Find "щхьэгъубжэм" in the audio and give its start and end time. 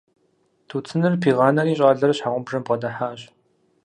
2.17-2.61